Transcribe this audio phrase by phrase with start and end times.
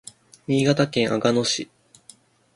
[0.47, 1.69] 新潟県阿賀野市